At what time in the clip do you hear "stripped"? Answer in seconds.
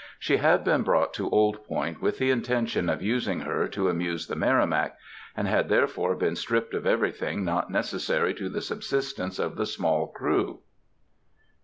6.35-6.73